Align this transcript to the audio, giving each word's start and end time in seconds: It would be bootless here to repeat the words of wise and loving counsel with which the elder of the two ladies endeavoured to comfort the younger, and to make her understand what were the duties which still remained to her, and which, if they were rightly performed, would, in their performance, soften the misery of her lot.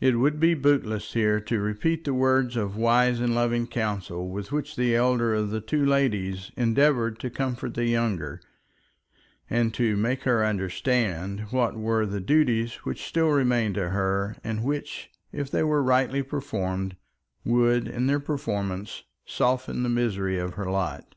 It 0.00 0.18
would 0.18 0.40
be 0.40 0.54
bootless 0.54 1.12
here 1.12 1.38
to 1.42 1.60
repeat 1.60 2.02
the 2.04 2.12
words 2.12 2.56
of 2.56 2.76
wise 2.76 3.20
and 3.20 3.36
loving 3.36 3.68
counsel 3.68 4.28
with 4.28 4.50
which 4.50 4.74
the 4.74 4.96
elder 4.96 5.32
of 5.32 5.50
the 5.50 5.60
two 5.60 5.86
ladies 5.86 6.50
endeavoured 6.56 7.20
to 7.20 7.30
comfort 7.30 7.74
the 7.74 7.86
younger, 7.86 8.40
and 9.48 9.72
to 9.74 9.96
make 9.96 10.24
her 10.24 10.44
understand 10.44 11.52
what 11.52 11.76
were 11.76 12.04
the 12.04 12.20
duties 12.20 12.74
which 12.84 13.04
still 13.06 13.28
remained 13.28 13.76
to 13.76 13.90
her, 13.90 14.34
and 14.42 14.64
which, 14.64 15.12
if 15.30 15.52
they 15.52 15.62
were 15.62 15.84
rightly 15.84 16.24
performed, 16.24 16.96
would, 17.44 17.86
in 17.86 18.08
their 18.08 18.18
performance, 18.18 19.04
soften 19.24 19.84
the 19.84 19.88
misery 19.88 20.36
of 20.36 20.54
her 20.54 20.68
lot. 20.68 21.14